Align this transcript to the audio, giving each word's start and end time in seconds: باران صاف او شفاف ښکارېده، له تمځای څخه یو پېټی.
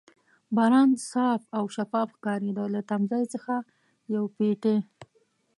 باران 0.55 0.89
صاف 1.09 1.41
او 1.57 1.63
شفاف 1.75 2.09
ښکارېده، 2.15 2.65
له 2.75 2.81
تمځای 2.89 3.23
څخه 3.33 3.53
یو 4.13 4.23
پېټی. 4.37 4.77